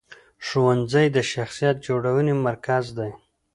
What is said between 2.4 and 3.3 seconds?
مرکز دی.